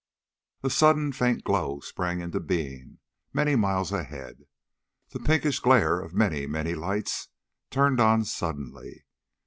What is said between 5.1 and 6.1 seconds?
The pinkish glare